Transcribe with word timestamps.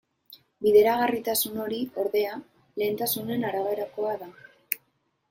Bideragarritasun 0.67 1.59
hori, 1.65 1.81
ordea, 2.05 2.31
lehentasunen 2.83 3.47
araberakoa 3.51 4.17
da. 4.23 4.31